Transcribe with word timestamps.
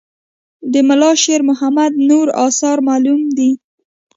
د 0.71 0.73
ملا 0.87 1.11
شیر 1.23 1.41
محمد 1.49 1.91
نور 2.09 2.27
آثار 2.47 2.77
معلوم 2.87 3.21
دي. 3.37 3.51